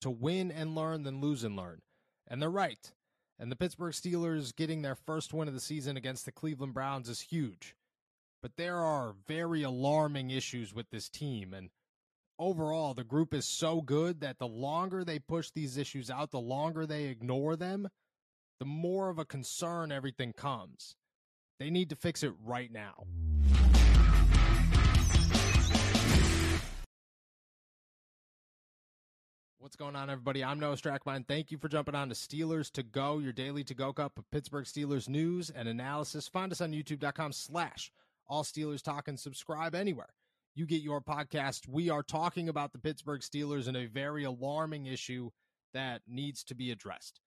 to 0.00 0.10
win 0.10 0.50
and 0.50 0.74
learn 0.74 1.02
than 1.02 1.20
lose 1.20 1.44
and 1.44 1.56
learn. 1.56 1.82
And 2.28 2.40
they're 2.40 2.50
right. 2.50 2.92
And 3.38 3.50
the 3.50 3.56
Pittsburgh 3.56 3.94
Steelers 3.94 4.54
getting 4.54 4.82
their 4.82 4.94
first 4.94 5.32
win 5.32 5.48
of 5.48 5.54
the 5.54 5.60
season 5.60 5.96
against 5.96 6.24
the 6.24 6.32
Cleveland 6.32 6.74
Browns 6.74 7.08
is 7.08 7.20
huge. 7.20 7.74
But 8.42 8.56
there 8.56 8.78
are 8.78 9.14
very 9.26 9.62
alarming 9.62 10.30
issues 10.30 10.74
with 10.74 10.90
this 10.90 11.08
team. 11.08 11.54
And 11.54 11.70
overall, 12.38 12.94
the 12.94 13.04
group 13.04 13.34
is 13.34 13.46
so 13.46 13.80
good 13.80 14.20
that 14.20 14.38
the 14.38 14.46
longer 14.46 15.04
they 15.04 15.18
push 15.18 15.50
these 15.50 15.76
issues 15.76 16.10
out, 16.10 16.30
the 16.30 16.40
longer 16.40 16.86
they 16.86 17.04
ignore 17.04 17.56
them, 17.56 17.88
the 18.58 18.66
more 18.66 19.08
of 19.08 19.18
a 19.18 19.24
concern 19.24 19.90
everything 19.90 20.32
comes. 20.32 20.96
They 21.58 21.70
need 21.70 21.90
to 21.90 21.96
fix 21.96 22.22
it 22.22 22.32
right 22.44 22.70
now. 22.70 23.06
What's 29.60 29.76
going 29.76 29.94
on, 29.94 30.08
everybody? 30.08 30.42
I'm 30.42 30.58
Noah 30.58 30.76
Strackbein. 30.76 31.28
Thank 31.28 31.50
you 31.50 31.58
for 31.58 31.68
jumping 31.68 31.94
on 31.94 32.08
to 32.08 32.14
Steelers 32.14 32.70
to 32.72 32.82
Go, 32.82 33.18
your 33.18 33.34
daily 33.34 33.62
to 33.64 33.74
go 33.74 33.92
cup 33.92 34.18
of 34.18 34.24
Pittsburgh 34.30 34.64
Steelers 34.64 35.06
news 35.06 35.50
and 35.50 35.68
analysis. 35.68 36.26
Find 36.26 36.50
us 36.50 36.62
on 36.62 36.72
youtube.com 36.72 37.32
slash 37.32 37.92
all 38.26 38.42
Steelers 38.42 38.80
talk 38.80 39.06
and 39.06 39.20
subscribe 39.20 39.74
anywhere 39.74 40.08
you 40.54 40.64
get 40.64 40.80
your 40.80 41.02
podcast. 41.02 41.68
We 41.68 41.90
are 41.90 42.02
talking 42.02 42.48
about 42.48 42.72
the 42.72 42.78
Pittsburgh 42.78 43.20
Steelers 43.20 43.68
and 43.68 43.76
a 43.76 43.84
very 43.84 44.24
alarming 44.24 44.86
issue 44.86 45.28
that 45.74 46.00
needs 46.08 46.42
to 46.44 46.54
be 46.54 46.70
addressed. 46.70 47.20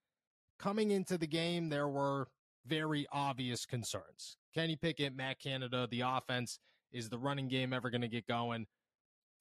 Coming 0.58 0.90
into 0.90 1.20
the 1.20 1.28
game, 1.28 1.70
there 1.70 1.88
were 1.88 2.30
very 2.66 3.06
obvious 3.12 3.64
concerns. 3.64 4.38
Kenny 4.56 4.76
Pickett, 4.76 5.16
Matt 5.16 5.40
Canada, 5.40 5.88
the 5.92 6.02
offense. 6.02 6.58
Is 6.92 7.10
the 7.10 7.18
running 7.20 7.48
game 7.48 7.74
ever 7.74 7.92
going 7.92 8.02
to 8.02 8.08
get 8.08 8.28
going? 8.28 8.66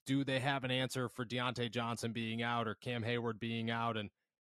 Do 0.06 0.24
they 0.24 0.40
have 0.40 0.64
an 0.64 0.70
answer 0.70 1.08
for 1.08 1.24
Diontae 1.24 1.70
Johnson 1.70 2.12
being 2.12 2.42
out 2.42 2.66
or 2.66 2.74
Cam 2.74 3.02
Hayward 3.02 3.38
being 3.38 3.70
out? 3.70 3.96
And 3.96 4.10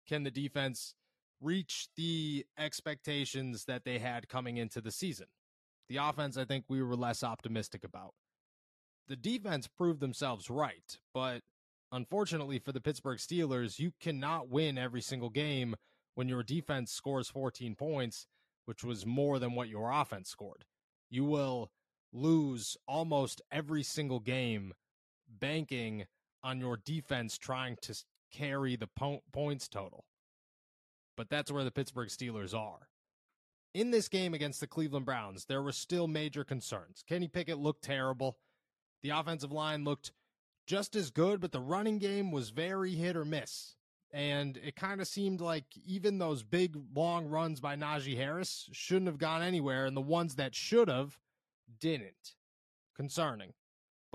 can 0.08 0.22
the 0.22 0.30
defense 0.30 0.94
reach 1.40 1.88
the 1.96 2.46
expectations 2.58 3.64
that 3.66 3.84
they 3.84 3.98
had 3.98 4.28
coming 4.28 4.56
into 4.56 4.80
the 4.80 4.90
season? 4.90 5.26
The 5.88 5.98
offense, 5.98 6.36
I 6.36 6.44
think 6.44 6.64
we 6.68 6.82
were 6.82 6.96
less 6.96 7.22
optimistic 7.22 7.84
about. 7.84 8.14
The 9.08 9.16
defense 9.16 9.68
proved 9.68 10.00
themselves 10.00 10.50
right, 10.50 10.98
but 11.14 11.42
unfortunately 11.92 12.58
for 12.58 12.72
the 12.72 12.80
Pittsburgh 12.80 13.18
Steelers, 13.18 13.78
you 13.78 13.92
cannot 14.00 14.48
win 14.48 14.78
every 14.78 15.00
single 15.00 15.30
game 15.30 15.76
when 16.16 16.28
your 16.28 16.42
defense 16.42 16.90
scores 16.90 17.28
14 17.28 17.76
points, 17.76 18.26
which 18.64 18.82
was 18.82 19.06
more 19.06 19.38
than 19.38 19.54
what 19.54 19.68
your 19.68 19.92
offense 19.92 20.28
scored. 20.28 20.64
You 21.08 21.24
will 21.24 21.70
lose 22.12 22.76
almost 22.88 23.42
every 23.52 23.84
single 23.84 24.18
game 24.18 24.72
banking 25.28 26.06
on 26.42 26.60
your 26.60 26.76
defense 26.76 27.38
trying 27.38 27.76
to 27.82 27.94
carry 28.32 28.76
the 28.76 28.86
po- 28.86 29.22
points 29.32 29.68
total. 29.68 30.04
But 31.16 31.30
that's 31.30 31.50
where 31.50 31.64
the 31.64 31.70
Pittsburgh 31.70 32.08
Steelers 32.08 32.54
are. 32.54 32.88
In 33.74 33.90
this 33.90 34.08
game 34.08 34.34
against 34.34 34.60
the 34.60 34.66
Cleveland 34.66 35.06
Browns, 35.06 35.44
there 35.44 35.62
were 35.62 35.72
still 35.72 36.08
major 36.08 36.44
concerns. 36.44 37.04
Kenny 37.06 37.28
Pickett 37.28 37.58
looked 37.58 37.82
terrible. 37.82 38.38
The 39.02 39.10
offensive 39.10 39.52
line 39.52 39.84
looked 39.84 40.12
just 40.66 40.96
as 40.96 41.10
good, 41.10 41.40
but 41.40 41.52
the 41.52 41.60
running 41.60 41.98
game 41.98 42.32
was 42.32 42.50
very 42.50 42.94
hit 42.94 43.16
or 43.16 43.24
miss. 43.24 43.76
And 44.12 44.56
it 44.58 44.76
kind 44.76 45.00
of 45.00 45.06
seemed 45.06 45.40
like 45.40 45.64
even 45.84 46.18
those 46.18 46.42
big, 46.42 46.76
long 46.94 47.26
runs 47.26 47.60
by 47.60 47.76
Najee 47.76 48.16
Harris 48.16 48.68
shouldn't 48.72 49.08
have 49.08 49.18
gone 49.18 49.42
anywhere, 49.42 49.84
and 49.84 49.96
the 49.96 50.00
ones 50.00 50.36
that 50.36 50.54
should 50.54 50.88
have 50.88 51.18
didn't. 51.80 52.34
Concerning. 52.94 53.52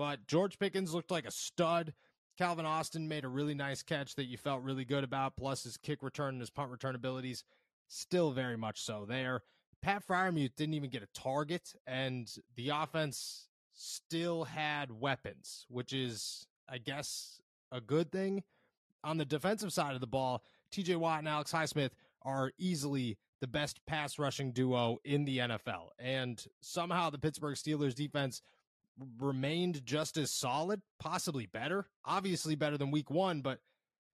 But 0.02 0.26
George 0.26 0.58
Pickens 0.58 0.92
looked 0.92 1.12
like 1.12 1.28
a 1.28 1.30
stud. 1.30 1.94
Calvin 2.36 2.66
Austin 2.66 3.06
made 3.06 3.24
a 3.24 3.28
really 3.28 3.54
nice 3.54 3.84
catch 3.84 4.16
that 4.16 4.24
you 4.24 4.36
felt 4.36 4.64
really 4.64 4.84
good 4.84 5.04
about, 5.04 5.36
plus 5.36 5.62
his 5.62 5.76
kick 5.76 6.02
return 6.02 6.30
and 6.30 6.40
his 6.40 6.50
punt 6.50 6.72
return 6.72 6.96
abilities, 6.96 7.44
still 7.86 8.32
very 8.32 8.56
much 8.56 8.82
so 8.82 9.06
there. 9.08 9.42
Pat 9.80 10.04
Freiermuth 10.04 10.56
didn't 10.56 10.74
even 10.74 10.90
get 10.90 11.04
a 11.04 11.08
target, 11.14 11.72
and 11.86 12.28
the 12.56 12.70
offense 12.70 13.46
still 13.74 14.42
had 14.42 14.90
weapons, 14.90 15.66
which 15.68 15.92
is, 15.92 16.48
I 16.68 16.78
guess, 16.78 17.40
a 17.70 17.80
good 17.80 18.10
thing. 18.10 18.42
On 19.04 19.18
the 19.18 19.24
defensive 19.24 19.72
side 19.72 19.94
of 19.94 20.00
the 20.00 20.08
ball, 20.08 20.42
TJ 20.72 20.96
Watt 20.96 21.20
and 21.20 21.28
Alex 21.28 21.52
Highsmith 21.52 21.92
are 22.22 22.50
easily 22.58 23.18
the 23.40 23.46
best 23.46 23.78
pass 23.86 24.18
rushing 24.18 24.50
duo 24.50 24.98
in 25.04 25.24
the 25.26 25.38
NFL. 25.38 25.90
And 26.00 26.44
somehow 26.60 27.08
the 27.08 27.18
Pittsburgh 27.18 27.54
Steelers 27.54 27.94
defense 27.94 28.42
remained 29.18 29.84
just 29.84 30.16
as 30.16 30.30
solid, 30.30 30.82
possibly 30.98 31.46
better, 31.46 31.88
obviously 32.04 32.54
better 32.54 32.76
than 32.76 32.90
week 32.90 33.10
one. 33.10 33.40
But 33.40 33.60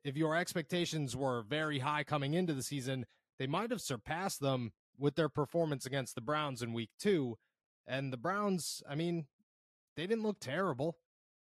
if 0.05 0.17
your 0.17 0.37
expectations 0.37 1.17
were 1.17 1.43
very 1.43 1.79
high 1.79 2.05
coming 2.05 2.35
into 2.35 2.55
the 2.55 2.63
season, 2.63 3.07
they 3.39 3.47
might 3.47 3.71
have 3.71 3.81
surpassed 3.81 4.41
them 4.41 4.73
with 4.99 5.15
their 5.15 5.29
performance 5.29 5.87
against 5.87 6.15
the 6.15 6.21
Browns 6.21 6.63
in 6.63 6.73
week 6.73 6.91
two. 6.99 7.39
And 7.87 8.13
the 8.13 8.17
Browns, 8.17 8.83
I 8.89 8.95
mean, 8.95 9.27
they 9.97 10.07
didn't 10.07 10.25
look 10.25 10.41
terrible. 10.41 10.99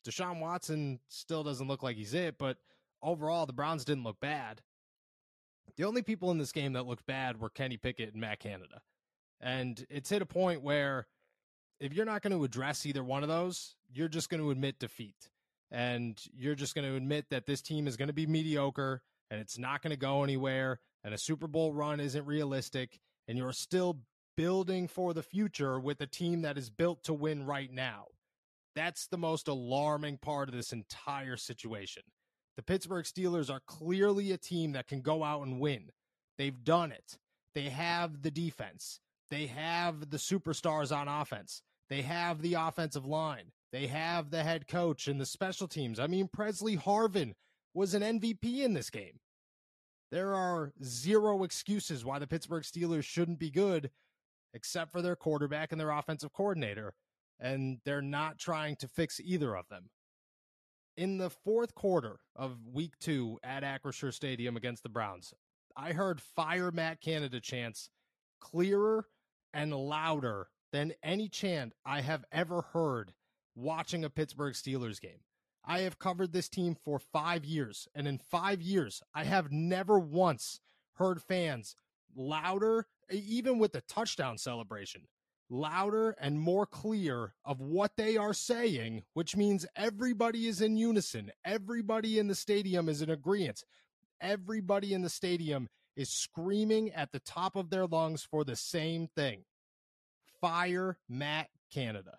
Deshaun 0.07 0.41
Watson 0.41 1.01
still 1.09 1.43
doesn't 1.43 1.69
look 1.69 1.83
like 1.83 1.97
he's 1.97 2.15
it, 2.15 2.39
but 2.39 2.59
overall, 3.03 3.47
the 3.47 3.53
Browns 3.53 3.85
didn't 3.85 4.05
look 4.05 4.21
bad. 4.21 4.63
The 5.77 5.85
only 5.85 6.03
people 6.03 6.31
in 6.31 6.39
this 6.39 6.53
game 6.53 6.75
that 6.75 6.87
looked 6.87 7.07
bad 7.07 7.41
were 7.41 7.51
Kenny 7.51 7.77
Pickett 7.77 8.13
and 8.13 8.21
Matt 8.21 8.41
Canada. 8.41 8.81
And 9.41 9.85
it's 9.91 10.11
hit 10.11 10.23
a 10.23 10.27
point 10.27 10.63
where 10.63 11.07
if 11.81 11.93
you're 11.93 12.07
not 12.07 12.23
going 12.23 12.37
to 12.37 12.45
address 12.45 12.87
either 12.87 13.05
one 13.05 13.23
of 13.23 13.29
those, 13.29 13.77
you're 13.93 14.09
just 14.09 14.31
going 14.31 14.43
to 14.43 14.51
admit 14.51 14.79
defeat. 14.79 15.31
And 15.71 16.21
you're 16.37 16.55
just 16.55 16.75
going 16.75 16.87
to 16.87 16.97
admit 16.97 17.27
that 17.31 17.47
this 17.47 17.61
team 17.61 17.87
is 17.87 17.97
going 17.97 18.09
to 18.09 18.15
be 18.15 18.27
mediocre 18.27 19.03
and 19.31 19.41
it's 19.41 19.59
not 19.59 19.83
going 19.83 19.91
to 19.91 19.97
go 19.97 20.23
anywhere 20.23 20.79
and 21.03 21.15
a 21.15 21.19
Super 21.19 21.47
Bowl 21.47 21.73
run 21.73 22.01
isn't 22.01 22.27
realistic 22.27 22.99
and 23.29 23.37
you're 23.39 23.53
still 23.53 23.99
building 24.37 24.87
for 24.87 25.15
the 25.15 25.23
future 25.23 25.79
with 25.81 26.01
a 26.01 26.07
team 26.07 26.43
that 26.43 26.59
is 26.59 26.71
built 26.71 27.03
to 27.05 27.15
win 27.15 27.47
right 27.47 27.73
now. 27.73 28.07
That's 28.75 29.07
the 29.07 29.17
most 29.17 29.49
alarming 29.49 30.19
part 30.19 30.49
of 30.49 30.55
this 30.55 30.73
entire 30.73 31.37
situation. 31.37 32.03
The 32.57 32.63
Pittsburgh 32.63 33.05
Steelers 33.05 33.51
are 33.51 33.61
clearly 33.67 34.33
a 34.33 34.37
team 34.37 34.73
that 34.73 34.89
can 34.89 35.01
go 35.01 35.23
out 35.23 35.47
and 35.47 35.61
win. 35.61 35.91
They've 36.39 36.65
done 36.65 36.93
it. 36.93 37.19
They 37.55 37.71
have 37.71 38.23
the 38.23 38.31
defense. 38.31 39.01
They 39.31 39.47
have 39.47 40.11
the 40.11 40.17
superstars 40.17 40.97
on 40.97 41.09
offense. 41.09 41.63
They 41.89 42.03
have 42.03 42.43
the 42.43 42.55
offensive 42.55 43.07
line. 43.07 43.53
They 43.73 43.87
have 43.89 44.31
the 44.31 44.43
head 44.43 44.69
coach 44.69 45.09
and 45.09 45.21
the 45.21 45.27
special 45.27 45.69
teams. 45.69 45.99
I 45.99 46.07
mean, 46.07 46.29
Pressley 46.33 46.77
Harvin 46.77 47.33
was 47.75 47.95
an 47.95 48.03
MVP 48.03 48.61
in 48.61 48.73
this 48.73 48.91
game. 48.91 49.19
There 50.11 50.35
are 50.35 50.73
zero 50.85 51.43
excuses 51.43 52.05
why 52.05 52.19
the 52.19 52.27
Pittsburgh 52.27 52.63
Steelers 52.63 53.05
shouldn't 53.05 53.41
be 53.41 53.51
good, 53.51 53.91
except 54.55 54.93
for 54.93 55.03
their 55.03 55.17
quarterback 55.17 55.73
and 55.73 55.81
their 55.81 55.91
offensive 55.91 56.33
coordinator. 56.33 56.95
And 57.41 57.79
they're 57.85 58.01
not 58.01 58.39
trying 58.39 58.77
to 58.77 58.89
fix 58.89 59.21
either 59.21 59.57
of 59.57 59.69
them. 59.69 59.91
In 60.97 61.19
the 61.19 61.29
fourth 61.29 61.75
quarter 61.75 62.21
of 62.35 62.57
week 62.73 62.95
two 62.99 63.39
at 63.43 63.63
Acrisure 63.63 64.15
Stadium 64.15 64.57
against 64.57 64.83
the 64.83 64.89
Browns, 64.89 65.35
I 65.77 65.93
heard 65.93 66.23
fire 66.23 66.71
Matt 66.71 67.03
Canada 67.03 67.41
chants 67.41 67.91
clearer 68.41 69.07
and 69.57 69.75
louder 69.75 70.49
than 70.71 70.93
any 71.03 71.29
chant 71.29 71.73
I 71.85 72.03
have 72.03 72.27
ever 72.31 72.61
heard 72.61 73.15
watching 73.55 74.05
a 74.05 74.11
Pittsburgh 74.11 74.53
Steelers 74.53 75.01
game. 75.01 75.21
I 75.65 75.81
have 75.81 75.99
covered 75.99 76.33
this 76.33 76.51
team 76.51 76.77
for 76.85 76.99
five 76.99 77.45
years, 77.45 77.89
and 77.95 78.07
in 78.07 78.19
five 78.19 78.61
years, 78.61 79.03
I 79.15 79.25
have 79.25 79.51
never 79.51 79.99
once 79.99 80.61
heard 80.97 81.23
fans 81.23 81.75
louder, 82.15 82.87
even 83.11 83.59
with 83.59 83.73
the 83.73 83.81
touchdown 83.81 84.37
celebration, 84.37 85.09
louder 85.49 86.15
and 86.21 86.39
more 86.39 86.67
clear 86.67 87.33
of 87.43 87.61
what 87.61 87.97
they 87.97 88.19
are 88.19 88.35
saying, 88.35 89.05
which 89.15 89.37
means 89.37 89.65
everybody 89.75 90.47
is 90.49 90.61
in 90.61 90.77
unison. 90.77 91.33
Everybody 91.47 92.19
in 92.19 92.29
the 92.29 92.35
stadium 92.35 92.91
is 92.91 93.01
in 93.01 93.09
agreement. 93.09 93.65
Everybody 94.21 94.93
in 94.93 95.01
the 95.03 95.11
stadium 95.11 95.69
is 95.97 96.11
screaming 96.11 96.93
at 96.93 97.13
the 97.13 97.21
top 97.21 97.57
of 97.57 97.71
their 97.71 97.87
lungs 97.87 98.23
for 98.23 98.45
the 98.45 98.57
same 98.57 99.09
thing 99.09 99.45
fire 100.41 100.99
Matt 101.09 101.49
Canada. 101.73 102.19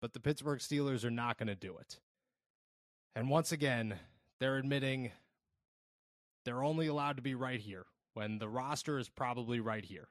But 0.00 0.12
the 0.14 0.20
Pittsburgh 0.20 0.60
Steelers 0.60 1.04
are 1.04 1.10
not 1.10 1.36
going 1.36 1.48
to 1.48 1.54
do 1.54 1.76
it. 1.78 1.98
And 3.14 3.28
once 3.28 3.52
again, 3.52 3.98
they're 4.38 4.56
admitting 4.56 5.10
they're 6.44 6.64
only 6.64 6.86
allowed 6.86 7.16
to 7.16 7.22
be 7.22 7.34
right 7.34 7.60
here 7.60 7.84
when 8.14 8.38
the 8.38 8.48
roster 8.48 8.98
is 8.98 9.08
probably 9.08 9.60
right 9.60 9.84
here. 9.84 10.08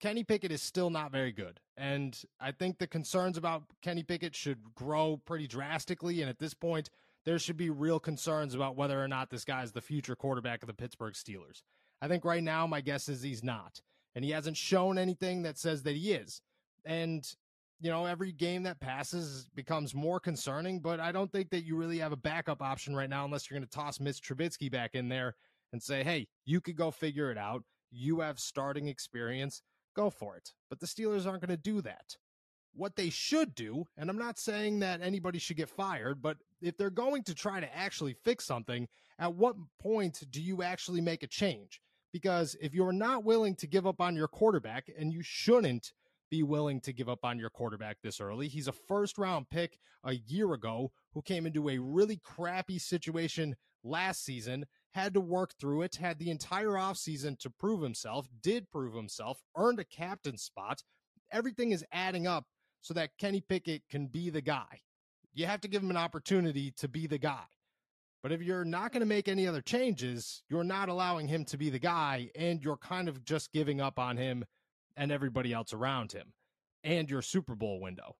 Kenny 0.00 0.24
Pickett 0.24 0.52
is 0.52 0.60
still 0.60 0.90
not 0.90 1.12
very 1.12 1.32
good. 1.32 1.60
And 1.78 2.20
I 2.40 2.52
think 2.52 2.78
the 2.78 2.86
concerns 2.86 3.38
about 3.38 3.62
Kenny 3.80 4.02
Pickett 4.02 4.34
should 4.36 4.74
grow 4.74 5.20
pretty 5.24 5.46
drastically. 5.46 6.20
And 6.20 6.28
at 6.28 6.38
this 6.38 6.52
point, 6.52 6.90
there 7.24 7.38
should 7.38 7.56
be 7.56 7.70
real 7.70 7.98
concerns 7.98 8.54
about 8.54 8.76
whether 8.76 9.02
or 9.02 9.08
not 9.08 9.30
this 9.30 9.44
guy 9.44 9.62
is 9.62 9.72
the 9.72 9.80
future 9.80 10.16
quarterback 10.16 10.62
of 10.62 10.66
the 10.66 10.74
Pittsburgh 10.74 11.14
Steelers. 11.14 11.62
I 12.02 12.08
think 12.08 12.24
right 12.24 12.42
now, 12.42 12.66
my 12.66 12.80
guess 12.80 13.08
is 13.08 13.22
he's 13.22 13.42
not. 13.42 13.80
And 14.14 14.24
he 14.24 14.30
hasn't 14.30 14.56
shown 14.56 14.98
anything 14.98 15.42
that 15.42 15.58
says 15.58 15.82
that 15.84 15.96
he 15.96 16.12
is. 16.12 16.40
And 16.84 17.26
you 17.80 17.90
know, 17.90 18.06
every 18.06 18.32
game 18.32 18.62
that 18.62 18.80
passes 18.80 19.48
becomes 19.54 19.94
more 19.94 20.20
concerning, 20.20 20.80
but 20.80 21.00
I 21.00 21.12
don't 21.12 21.30
think 21.30 21.50
that 21.50 21.64
you 21.64 21.76
really 21.76 21.98
have 21.98 22.12
a 22.12 22.16
backup 22.16 22.62
option 22.62 22.94
right 22.94 23.10
now 23.10 23.24
unless 23.24 23.50
you're 23.50 23.58
going 23.58 23.68
to 23.68 23.74
toss 23.74 24.00
Mitch 24.00 24.22
Trubisky 24.22 24.70
back 24.70 24.94
in 24.94 25.08
there 25.08 25.34
and 25.72 25.82
say, 25.82 26.02
hey, 26.04 26.28
you 26.44 26.60
could 26.60 26.76
go 26.76 26.90
figure 26.90 27.30
it 27.30 27.38
out. 27.38 27.62
You 27.90 28.20
have 28.20 28.38
starting 28.38 28.88
experience. 28.88 29.60
Go 29.94 30.08
for 30.08 30.36
it. 30.36 30.52
But 30.70 30.80
the 30.80 30.86
Steelers 30.86 31.26
aren't 31.26 31.42
going 31.42 31.56
to 31.56 31.62
do 31.62 31.80
that. 31.82 32.16
What 32.74 32.96
they 32.96 33.10
should 33.10 33.54
do, 33.54 33.86
and 33.96 34.10
I'm 34.10 34.18
not 34.18 34.38
saying 34.38 34.80
that 34.80 35.00
anybody 35.00 35.38
should 35.38 35.56
get 35.56 35.68
fired, 35.68 36.20
but 36.20 36.38
if 36.60 36.76
they're 36.76 36.90
going 36.90 37.22
to 37.24 37.34
try 37.34 37.60
to 37.60 37.76
actually 37.76 38.14
fix 38.24 38.44
something, 38.44 38.88
at 39.18 39.34
what 39.34 39.54
point 39.80 40.24
do 40.30 40.42
you 40.42 40.62
actually 40.62 41.00
make 41.00 41.22
a 41.22 41.28
change? 41.28 41.80
Because 42.12 42.56
if 42.60 42.74
you're 42.74 42.92
not 42.92 43.24
willing 43.24 43.54
to 43.56 43.66
give 43.66 43.86
up 43.86 44.00
on 44.00 44.16
your 44.16 44.28
quarterback, 44.28 44.90
and 44.98 45.12
you 45.12 45.22
shouldn't 45.22 45.92
be 46.30 46.42
willing 46.42 46.80
to 46.80 46.92
give 46.92 47.08
up 47.08 47.24
on 47.24 47.38
your 47.38 47.50
quarterback 47.50 47.96
this 48.02 48.20
early. 48.20 48.48
He's 48.48 48.66
a 48.66 48.72
first 48.72 49.18
round 49.18 49.48
pick 49.50 49.78
a 50.02 50.14
year 50.14 50.52
ago 50.52 50.90
who 51.12 51.22
came 51.22 51.46
into 51.46 51.68
a 51.68 51.78
really 51.78 52.20
crappy 52.24 52.78
situation 52.78 53.54
last 53.84 54.24
season, 54.24 54.64
had 54.94 55.14
to 55.14 55.20
work 55.20 55.52
through 55.60 55.82
it, 55.82 55.94
had 55.94 56.18
the 56.18 56.30
entire 56.30 56.70
offseason 56.70 57.38
to 57.38 57.50
prove 57.50 57.82
himself, 57.82 58.26
did 58.42 58.68
prove 58.70 58.94
himself, 58.94 59.42
earned 59.56 59.78
a 59.78 59.84
captain 59.84 60.36
spot. 60.36 60.82
Everything 61.30 61.70
is 61.70 61.84
adding 61.92 62.26
up 62.26 62.46
so 62.84 62.92
that 62.92 63.16
Kenny 63.16 63.40
Pickett 63.40 63.88
can 63.88 64.08
be 64.08 64.28
the 64.28 64.42
guy. 64.42 64.82
You 65.32 65.46
have 65.46 65.62
to 65.62 65.68
give 65.68 65.82
him 65.82 65.88
an 65.88 65.96
opportunity 65.96 66.70
to 66.72 66.86
be 66.86 67.06
the 67.06 67.16
guy. 67.16 67.46
But 68.22 68.30
if 68.30 68.42
you're 68.42 68.64
not 68.64 68.92
going 68.92 69.00
to 69.00 69.06
make 69.06 69.26
any 69.26 69.46
other 69.46 69.62
changes, 69.62 70.42
you're 70.50 70.64
not 70.64 70.90
allowing 70.90 71.26
him 71.26 71.46
to 71.46 71.56
be 71.56 71.70
the 71.70 71.78
guy, 71.78 72.30
and 72.36 72.62
you're 72.62 72.76
kind 72.76 73.08
of 73.08 73.24
just 73.24 73.52
giving 73.52 73.80
up 73.80 73.98
on 73.98 74.18
him 74.18 74.44
and 74.98 75.10
everybody 75.10 75.50
else 75.50 75.72
around 75.72 76.12
him 76.12 76.34
and 76.84 77.08
your 77.08 77.22
Super 77.22 77.54
Bowl 77.54 77.80
window. 77.80 78.16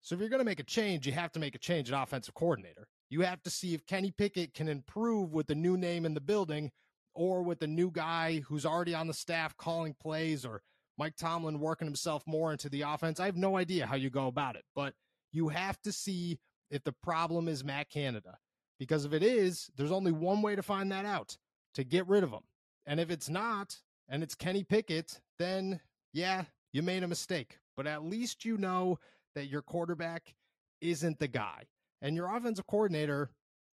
So 0.00 0.16
if 0.16 0.20
you're 0.20 0.28
going 0.28 0.40
to 0.40 0.44
make 0.44 0.58
a 0.58 0.64
change, 0.64 1.06
you 1.06 1.12
have 1.12 1.30
to 1.32 1.40
make 1.40 1.54
a 1.54 1.60
change 1.60 1.92
at 1.92 2.02
offensive 2.02 2.34
coordinator. 2.34 2.88
You 3.08 3.20
have 3.20 3.40
to 3.44 3.50
see 3.50 3.72
if 3.72 3.86
Kenny 3.86 4.10
Pickett 4.10 4.52
can 4.52 4.66
improve 4.66 5.32
with 5.32 5.46
the 5.46 5.54
new 5.54 5.76
name 5.76 6.04
in 6.04 6.14
the 6.14 6.20
building 6.20 6.72
or 7.14 7.44
with 7.44 7.60
the 7.60 7.68
new 7.68 7.92
guy 7.92 8.40
who's 8.48 8.66
already 8.66 8.96
on 8.96 9.06
the 9.06 9.14
staff 9.14 9.56
calling 9.56 9.94
plays 9.94 10.44
or 10.44 10.60
Mike 11.02 11.16
Tomlin 11.16 11.58
working 11.58 11.88
himself 11.88 12.24
more 12.28 12.52
into 12.52 12.68
the 12.68 12.82
offense. 12.82 13.18
I 13.18 13.26
have 13.26 13.36
no 13.36 13.56
idea 13.56 13.88
how 13.88 13.96
you 13.96 14.08
go 14.08 14.28
about 14.28 14.54
it, 14.54 14.62
but 14.72 14.94
you 15.32 15.48
have 15.48 15.82
to 15.82 15.90
see 15.90 16.38
if 16.70 16.84
the 16.84 16.92
problem 16.92 17.48
is 17.48 17.64
Matt 17.64 17.90
Canada. 17.90 18.38
Because 18.78 19.04
if 19.04 19.12
it 19.12 19.24
is, 19.24 19.68
there's 19.76 19.90
only 19.90 20.12
one 20.12 20.42
way 20.42 20.54
to 20.54 20.62
find 20.62 20.92
that 20.92 21.04
out 21.04 21.36
to 21.74 21.82
get 21.82 22.06
rid 22.06 22.22
of 22.22 22.30
him. 22.30 22.44
And 22.86 23.00
if 23.00 23.10
it's 23.10 23.28
not, 23.28 23.76
and 24.08 24.22
it's 24.22 24.36
Kenny 24.36 24.62
Pickett, 24.62 25.20
then 25.40 25.80
yeah, 26.12 26.44
you 26.72 26.82
made 26.82 27.02
a 27.02 27.08
mistake, 27.08 27.58
but 27.76 27.88
at 27.88 28.04
least 28.04 28.44
you 28.44 28.56
know 28.56 29.00
that 29.34 29.48
your 29.48 29.62
quarterback 29.62 30.36
isn't 30.80 31.18
the 31.18 31.26
guy. 31.26 31.64
And 32.00 32.14
your 32.14 32.32
offensive 32.32 32.68
coordinator, 32.68 33.28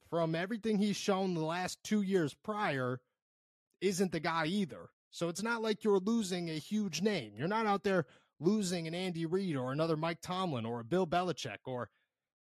from 0.10 0.34
everything 0.34 0.80
he's 0.80 0.98
shown 0.98 1.36
the 1.36 1.46
last 1.46 1.78
two 1.84 2.02
years 2.02 2.36
prior, 2.44 3.00
isn't 3.82 4.14
the 4.14 4.20
guy 4.20 4.48
either. 4.48 4.90
So 5.12 5.30
it's 5.30 5.44
not 5.44 5.62
like 5.62 5.84
you're 5.84 6.00
losing 6.00 6.50
a 6.50 6.54
huge 6.54 7.02
name. 7.02 7.34
You're 7.36 7.48
not 7.48 7.66
out 7.66 7.84
there 7.84 8.06
losing 8.40 8.88
an 8.88 8.94
Andy 8.94 9.26
Reid 9.26 9.56
or 9.56 9.72
another 9.72 9.98
Mike 9.98 10.22
Tomlin 10.22 10.66
or 10.66 10.80
a 10.80 10.86
Bill 10.86 11.08
Belichick 11.08 11.58
or 11.66 11.90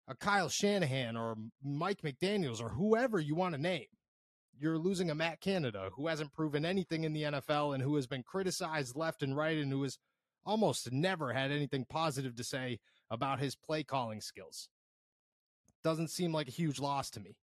a 0.08 0.14
Kyle 0.14 0.49
Shanahan 0.49 1.16
or 1.16 1.37
Mike 1.62 2.02
McDaniels 2.02 2.61
or 2.62 2.70
whoever 2.70 3.20
you 3.20 3.34
want 3.34 3.55
to 3.55 3.61
name 3.61 3.87
you're 4.58 4.78
losing 4.78 5.11
a 5.11 5.14
Matt 5.14 5.40
Canada 5.40 5.90
who 5.94 6.06
hasn't 6.06 6.32
proven 6.32 6.64
anything 6.64 7.05
in 7.05 7.12
the 7.12 7.22
NFL 7.22 7.75
and 7.75 7.82
who 7.82 7.96
has 7.96 8.06
been 8.06 8.22
criticized 8.22 8.96
left 8.96 9.22
and 9.22 9.37
right 9.37 9.58
and 9.58 9.72
who 9.72 9.82
has 9.82 9.99
almost 10.46 10.93
never 10.93 11.32
had 11.32 11.50
anything 11.50 11.84
positive 11.88 12.37
to 12.37 12.44
say 12.44 12.78
about 13.11 13.40
his 13.40 13.55
play 13.56 13.82
calling 13.82 14.20
skills. 14.20 14.69
Doesn't 15.82 16.11
seem 16.11 16.32
like 16.32 16.49
a 16.49 16.52
huge 16.52 16.81
loss 16.81 17.11
to 17.11 17.20
me. 17.20 17.37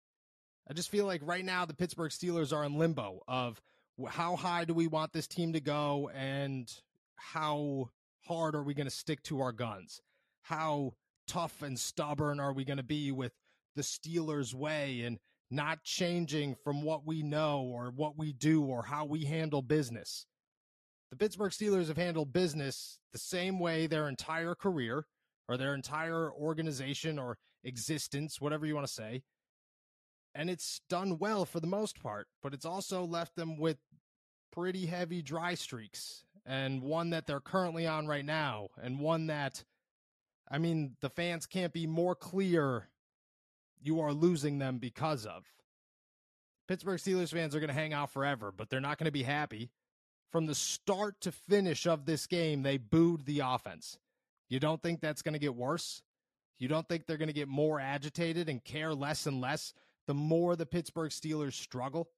I 0.69 0.75
just 0.75 0.91
feel 0.91 1.07
like 1.07 1.23
right 1.25 1.45
now 1.45 1.65
the 1.65 1.75
Pittsburgh 1.75 2.11
Steelers 2.11 2.55
are 2.55 2.65
in 2.65 2.79
limbo 2.79 3.23
of 3.27 3.61
how 4.07 4.37
high 4.37 4.65
do 4.65 4.75
we 4.75 4.87
want 4.87 5.13
this 5.13 5.27
team 5.27 5.53
to 5.55 5.61
go 5.61 6.11
and 6.15 6.71
how 7.17 7.91
hard 8.27 8.55
are 8.55 8.63
we 8.63 8.75
going 8.75 8.87
to 8.87 8.95
stick 8.95 9.23
to 9.25 9.41
our 9.41 9.53
guns? 9.53 10.01
How 10.43 10.95
tough 11.27 11.63
and 11.63 11.79
stubborn 11.79 12.41
are 12.41 12.53
we 12.53 12.65
going 12.65 12.79
to 12.79 12.83
be 12.83 13.11
with 13.13 13.33
the 13.77 13.83
Steelers 13.83 14.55
way 14.55 15.03
and 15.03 15.19
not 15.51 15.83
changing 15.83 16.55
from 16.63 16.83
what 16.83 17.07
we 17.07 17.23
know 17.23 17.63
or 17.63 17.93
what 17.95 18.19
we 18.19 18.33
do 18.33 18.63
or 18.65 18.83
how 18.83 19.05
we 19.05 19.25
handle 19.25 19.63
business. 19.63 20.27
The 21.11 21.17
Pittsburgh 21.17 21.53
Steelers 21.53 21.89
have 21.89 21.97
handled 21.97 22.33
business 22.33 22.99
the 23.13 23.19
same 23.19 23.59
way 23.59 23.87
their 23.87 24.09
entire 24.09 24.55
career 24.55 25.07
or 25.49 25.57
their 25.57 25.75
entire 25.75 26.31
organization 26.31 27.19
or 27.19 27.39
existence, 27.65 28.41
whatever 28.41 28.67
you 28.67 28.75
want 28.75 28.87
to 28.87 28.93
say. 28.93 29.23
And 30.39 30.49
it's 30.49 30.83
done 30.89 31.19
well 31.19 31.45
for 31.45 31.59
the 31.59 31.67
most 31.67 32.01
part, 32.01 32.29
but 32.45 32.55
it's 32.55 32.65
also 32.65 33.05
left 33.05 33.35
them 33.35 33.59
with 33.59 33.79
pretty 34.53 34.87
heavy 34.87 35.21
dry 35.21 35.55
streaks 35.55 36.23
and 36.47 36.81
one 36.81 37.11
that 37.11 37.27
they're 37.27 37.41
currently 37.41 37.89
on 37.89 38.07
right 38.07 38.25
now 38.25 38.69
and 38.81 39.01
one 39.01 39.27
that 39.27 39.65
I 40.49 40.59
mean, 40.59 40.95
the 41.01 41.11
fans 41.11 41.45
can't 41.45 41.73
be 41.73 41.89
more 41.89 42.15
clear 42.15 42.89
you 43.83 44.01
are 44.01 44.13
losing 44.13 44.59
them 44.59 44.79
because 44.79 45.27
of. 45.27 45.45
Pittsburgh 46.69 47.01
Steelers 47.01 47.33
fans 47.33 47.57
are 47.57 47.61
going 47.61 47.69
to 47.69 47.75
hang 47.75 47.93
out 47.93 48.13
forever, 48.13 48.53
but 48.57 48.71
they're 48.71 48.81
not 48.81 48.97
going 48.97 49.07
to 49.07 49.11
be 49.11 49.25
happy. 49.25 49.71
From 50.31 50.47
the 50.47 50.55
start 50.55 51.21
to 51.23 51.33
finish 51.33 51.85
of 51.85 52.07
this 52.07 52.29
game, 52.29 52.63
they 52.63 52.77
booed 52.77 53.27
the 53.27 53.41
offense. 53.41 53.99
You 54.49 54.61
don't 54.61 54.81
think 54.83 55.01
that's 55.01 55.23
going 55.23 55.33
to 55.33 55.39
get 55.41 55.57
worse? 55.57 56.01
You 56.59 56.69
don't 56.69 56.89
think 56.89 57.07
they're 57.07 57.17
going 57.17 57.29
to 57.29 57.35
get 57.35 57.49
more 57.49 57.81
agitated 57.81 58.49
and 58.49 58.63
care 58.65 58.95
less 58.95 59.27
and 59.27 59.41
less 59.41 59.75
the 60.09 60.15
more 60.15 60.57
the 60.57 60.67
Pittsburgh 60.67 61.13
Steelers 61.13 61.53
struggle? 61.53 62.09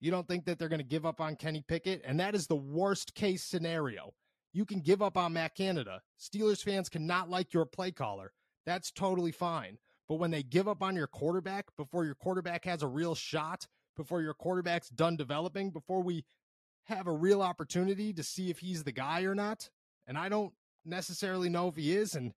You 0.00 0.10
don't 0.10 0.26
think 0.26 0.46
that 0.46 0.58
they're 0.58 0.70
going 0.70 0.80
to 0.80 0.84
give 0.84 1.04
up 1.04 1.20
on 1.20 1.36
Kenny 1.36 1.62
Pickett? 1.66 2.00
And 2.06 2.18
that 2.20 2.34
is 2.34 2.46
the 2.46 2.56
worst 2.56 3.14
case 3.14 3.42
scenario. 3.42 4.14
You 4.54 4.64
can 4.64 4.80
give 4.80 5.02
up 5.02 5.18
on 5.18 5.34
Matt 5.34 5.54
Canada. 5.54 6.00
Steelers 6.18 6.64
fans 6.64 6.88
cannot 6.88 7.28
like 7.28 7.52
your 7.52 7.66
play 7.66 7.90
caller. 7.90 8.32
That's 8.64 8.90
totally 8.90 9.32
fine. 9.32 9.78
But 10.08 10.16
when 10.16 10.30
they 10.30 10.42
give 10.42 10.68
up 10.68 10.82
on 10.82 10.96
your 10.96 11.06
quarterback 11.06 11.66
before 11.76 12.04
your 12.04 12.14
quarterback 12.14 12.64
has 12.64 12.82
a 12.82 12.86
real 12.86 13.14
shot, 13.14 13.66
before 13.96 14.22
your 14.22 14.32
quarterback's 14.34 14.88
done 14.88 15.16
developing, 15.16 15.70
before 15.70 16.02
we 16.02 16.24
have 16.84 17.06
a 17.06 17.12
real 17.12 17.42
opportunity 17.42 18.12
to 18.14 18.22
see 18.22 18.48
if 18.48 18.60
he's 18.60 18.84
the 18.84 18.92
guy 18.92 19.22
or 19.22 19.34
not, 19.34 19.68
and 20.06 20.16
I 20.16 20.30
don't 20.30 20.52
necessarily 20.86 21.50
know 21.50 21.68
if 21.68 21.76
he 21.76 21.94
is, 21.94 22.14
and 22.14 22.32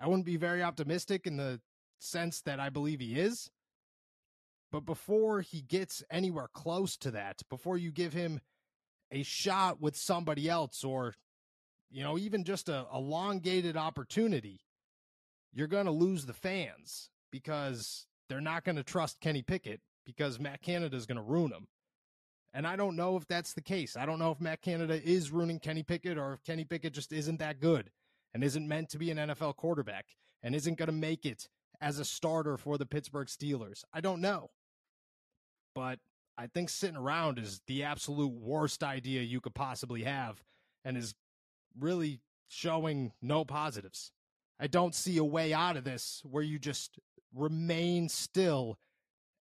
I 0.00 0.06
wouldn't 0.06 0.26
be 0.26 0.36
very 0.36 0.62
optimistic 0.62 1.26
in 1.26 1.36
the 1.36 1.60
sense 1.98 2.42
that 2.42 2.60
I 2.60 2.68
believe 2.68 3.00
he 3.00 3.18
is. 3.18 3.50
But 4.76 4.84
before 4.84 5.40
he 5.40 5.62
gets 5.62 6.04
anywhere 6.10 6.50
close 6.52 6.98
to 6.98 7.10
that, 7.12 7.40
before 7.48 7.78
you 7.78 7.90
give 7.90 8.12
him 8.12 8.40
a 9.10 9.22
shot 9.22 9.80
with 9.80 9.96
somebody 9.96 10.50
else 10.50 10.84
or, 10.84 11.14
you 11.90 12.04
know, 12.04 12.18
even 12.18 12.44
just 12.44 12.68
a 12.68 12.84
elongated 12.92 13.78
opportunity, 13.78 14.60
you're 15.50 15.66
going 15.66 15.86
to 15.86 15.92
lose 15.92 16.26
the 16.26 16.34
fans 16.34 17.08
because 17.32 18.06
they're 18.28 18.42
not 18.42 18.64
going 18.64 18.76
to 18.76 18.82
trust 18.82 19.18
Kenny 19.22 19.40
Pickett 19.40 19.80
because 20.04 20.38
Matt 20.38 20.60
Canada 20.60 20.94
is 20.94 21.06
going 21.06 21.16
to 21.16 21.22
ruin 21.22 21.52
him. 21.52 21.68
And 22.52 22.66
I 22.66 22.76
don't 22.76 22.96
know 22.96 23.16
if 23.16 23.26
that's 23.26 23.54
the 23.54 23.62
case. 23.62 23.96
I 23.96 24.04
don't 24.04 24.18
know 24.18 24.30
if 24.30 24.42
Matt 24.42 24.60
Canada 24.60 25.00
is 25.02 25.30
ruining 25.30 25.58
Kenny 25.58 25.84
Pickett 25.84 26.18
or 26.18 26.34
if 26.34 26.44
Kenny 26.44 26.64
Pickett 26.64 26.92
just 26.92 27.14
isn't 27.14 27.38
that 27.38 27.60
good 27.60 27.90
and 28.34 28.44
isn't 28.44 28.68
meant 28.68 28.90
to 28.90 28.98
be 28.98 29.10
an 29.10 29.16
NFL 29.16 29.56
quarterback 29.56 30.04
and 30.42 30.54
isn't 30.54 30.76
going 30.76 30.88
to 30.88 30.92
make 30.92 31.24
it 31.24 31.48
as 31.80 31.98
a 31.98 32.04
starter 32.04 32.58
for 32.58 32.76
the 32.76 32.84
Pittsburgh 32.84 33.28
Steelers. 33.28 33.82
I 33.94 34.02
don't 34.02 34.20
know. 34.20 34.50
But 35.76 35.98
I 36.38 36.46
think 36.46 36.70
sitting 36.70 36.96
around 36.96 37.38
is 37.38 37.60
the 37.66 37.84
absolute 37.84 38.32
worst 38.32 38.82
idea 38.82 39.20
you 39.20 39.42
could 39.42 39.54
possibly 39.54 40.04
have 40.04 40.42
and 40.86 40.96
is 40.96 41.14
really 41.78 42.20
showing 42.48 43.12
no 43.20 43.44
positives. 43.44 44.10
I 44.58 44.68
don't 44.68 44.94
see 44.94 45.18
a 45.18 45.24
way 45.24 45.52
out 45.52 45.76
of 45.76 45.84
this 45.84 46.22
where 46.24 46.42
you 46.42 46.58
just 46.58 46.98
remain 47.34 48.08
still 48.08 48.78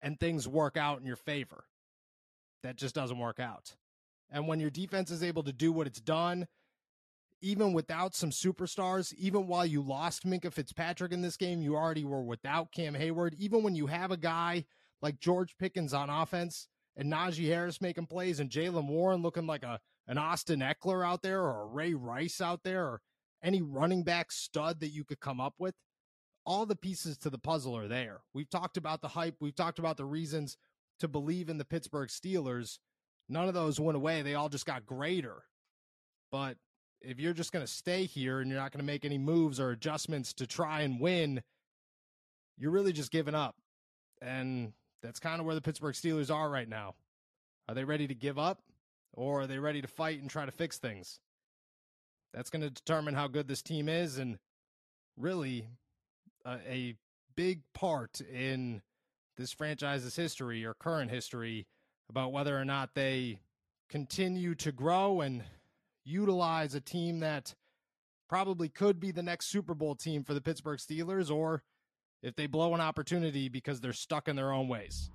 and 0.02 0.20
things 0.20 0.46
work 0.46 0.76
out 0.76 1.00
in 1.00 1.06
your 1.06 1.16
favor. 1.16 1.64
That 2.64 2.76
just 2.76 2.96
doesn't 2.96 3.18
work 3.18 3.40
out. 3.40 3.78
And 4.30 4.46
when 4.46 4.60
your 4.60 4.70
defense 4.70 5.12
is 5.12 5.24
able 5.24 5.44
to 5.44 5.54
do 5.54 5.72
what 5.72 5.88
it's 5.88 6.02
done, 6.02 6.48
even 7.42 7.72
without 7.72 8.14
some 8.14 8.32
superstars, 8.32 9.14
even 9.14 9.48
while 9.48 9.66
you 9.66 9.82
lost 9.82 10.26
Minkah 10.26 10.52
Fitzpatrick 10.52 11.14
in 11.14 11.22
this 11.22 11.38
game, 11.38 11.62
you 11.62 11.78
already 11.78 12.04
were 12.04 12.24
without 12.24 12.74
Cam 12.74 12.94
Hayward. 12.94 13.36
Even 13.40 13.64
when 13.64 13.76
you 13.76 13.88
have 13.88 14.12
a 14.12 14.18
guy 14.18 14.66
like 15.02 15.20
George 15.20 15.56
Pickens 15.58 15.94
on 15.94 16.10
offense 16.10 16.68
and 16.96 17.12
Najee 17.12 17.48
Harris 17.48 17.82
making 17.82 18.08
plays 18.08 18.40
and 18.40 18.50
Jaylen 18.50 18.88
Warren 18.88 19.22
looking 19.22 19.48
like 19.48 19.64
a 19.64 19.80
an 20.08 20.18
Austin 20.18 20.60
Ekeler 20.60 21.06
out 21.06 21.22
there 21.22 21.42
or 21.42 21.64
a 21.64 21.66
Ray 21.66 21.94
Rice 21.94 22.40
out 22.40 22.62
there 22.64 22.86
or 22.86 23.02
any 23.44 23.62
running 23.62 24.04
back 24.04 24.32
stud 24.32 24.80
that 24.80 24.90
you 24.90 25.04
could 25.04 25.20
come 25.20 25.40
up 25.40 25.56
with, 25.60 25.76
all 26.46 26.66
the 26.66 26.76
pieces 26.76 27.18
to 27.18 27.30
the 27.30 27.38
puzzle 27.38 27.76
are 27.76 27.88
there. 27.88 28.22
We've 28.34 28.50
talked 28.50 28.78
about 28.78 29.02
the 29.02 29.08
hype, 29.10 29.36
we've 29.40 29.56
talked 29.56 29.80
about 29.80 29.98
the 29.98 30.06
reasons 30.06 30.58
to 31.00 31.08
believe 31.08 31.50
in 31.50 31.58
the 31.58 31.66
Pittsburgh 31.66 32.10
Steelers. 32.10 32.80
None 33.28 33.48
of 33.48 33.54
those 33.54 33.80
went 33.80 33.96
away. 33.96 34.22
They 34.22 34.36
all 34.36 34.50
just 34.50 34.66
got 34.66 34.86
greater. 34.86 35.44
But 36.32 36.58
if 37.02 37.20
you're 37.20 37.34
just 37.34 37.52
going 37.52 37.66
to 37.66 37.72
stay 37.72 38.06
here 38.06 38.40
and 38.40 38.50
you're 38.50 38.60
not 38.60 38.72
going 38.72 38.80
to 38.80 38.86
make 38.86 39.06
any 39.06 39.18
moves 39.18 39.60
or 39.60 39.72
adjustments 39.72 40.34
to 40.34 40.48
try 40.48 40.82
and 40.82 41.00
win, 41.00 41.42
you're 42.58 42.72
really 42.72 42.94
just 42.94 43.12
giving 43.12 43.36
up. 43.36 43.56
And 44.22 44.74
that's 45.06 45.20
kind 45.20 45.40
of 45.40 45.46
where 45.46 45.56
the 45.56 45.62
Pittsburgh 45.62 45.94
Steelers 45.94 46.34
are 46.34 46.50
right 46.50 46.68
now. 46.68 46.96
Are 47.70 47.76
they 47.76 47.84
ready 47.84 48.08
to 48.08 48.16
give 48.16 48.40
up 48.40 48.62
or 49.14 49.42
are 49.42 49.48
they 49.48 49.60
ready 49.60 49.82
to 49.82 49.88
fight 49.88 50.20
and 50.20 50.30
try 50.30 50.46
to 50.46 50.52
fix 50.52 50.78
things? 50.78 51.20
That's 52.34 52.50
going 52.50 52.64
to 52.64 52.70
determine 52.70 53.14
how 53.14 53.28
good 53.28 53.48
this 53.48 53.62
team 53.62 53.88
is 53.88 54.18
and 54.18 54.40
really 55.18 55.70
a, 56.46 56.96
big 57.36 57.60
part 57.74 58.22
in 58.22 58.82
this 59.36 59.52
franchise's 59.52 60.16
history 60.16 60.64
or 60.64 60.74
current 60.74 61.12
history 61.12 61.68
about 62.10 62.32
whether 62.32 62.58
or 62.58 62.64
not 62.64 62.92
they 62.96 63.38
continue 63.90 64.56
to 64.56 64.72
grow 64.72 65.20
and 65.20 65.44
utilize 66.06 66.74
a 66.74 66.80
team 66.80 67.20
that 67.20 67.54
probably 68.30 68.70
could 68.70 69.02
be 69.02 69.12
the 69.12 69.22
next 69.22 69.48
Super 69.48 69.74
Bowl 69.74 69.96
team 69.96 70.24
for 70.24 70.34
the 70.34 70.40
Pittsburgh 70.40 70.80
Steelers 70.80 71.30
or 71.30 71.62
if 72.26 72.36
they 72.36 72.48
blow 72.48 72.74
an 72.74 72.82
opportunity 72.82 73.48
because 73.50 73.80
they're 73.80 73.94
stuck 73.94 74.28
in 74.28 74.36
their 74.36 74.52
own 74.52 74.68
ways. 74.68 75.12